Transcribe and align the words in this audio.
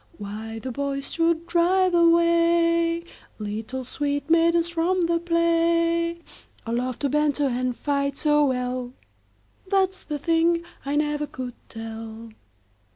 Why 0.17 0.57
the 0.57 0.71
boys 0.71 1.11
should 1.13 1.45
drive 1.45 1.93
away 1.93 3.03
Little 3.37 3.83
sweet 3.85 4.31
maidens 4.31 4.69
from 4.69 5.05
the 5.05 5.19
play, 5.19 6.21
Or 6.65 6.73
love 6.73 6.97
to 7.01 7.09
banter 7.09 7.43
and 7.45 7.77
fight 7.77 8.17
so 8.17 8.43
well, 8.47 8.93
That 9.67 9.93
's 9.93 10.03
the 10.03 10.17
thing 10.17 10.63
I 10.87 10.95
never 10.95 11.27
could 11.27 11.53
tell. 11.69 12.31